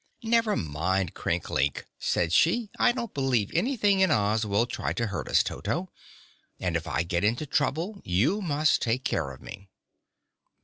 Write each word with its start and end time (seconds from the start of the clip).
"Never 0.23 0.55
mind 0.55 1.13
Crinklink," 1.13 1.85
said 1.99 2.33
she. 2.33 2.71
"I 2.79 2.91
don't 2.91 3.13
believe 3.13 3.51
anything 3.53 3.99
in 3.99 4.09
Oz 4.09 4.47
will 4.47 4.65
try 4.65 4.93
to 4.93 5.05
hurt 5.05 5.27
us, 5.27 5.43
Toto, 5.43 5.91
and 6.59 6.75
if 6.75 6.87
I 6.87 7.03
get 7.03 7.23
into 7.23 7.45
trouble 7.45 8.01
you 8.03 8.41
must 8.41 8.81
take 8.81 9.03
care 9.03 9.29
of 9.29 9.43
me." 9.43 9.69